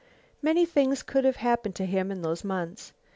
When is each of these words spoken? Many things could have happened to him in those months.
Many 0.41 0.65
things 0.65 1.03
could 1.03 1.25
have 1.25 1.35
happened 1.35 1.75
to 1.75 1.85
him 1.85 2.09
in 2.09 2.23
those 2.23 2.43
months. 2.43 2.91